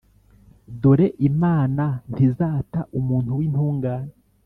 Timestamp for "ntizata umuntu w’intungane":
2.11-4.13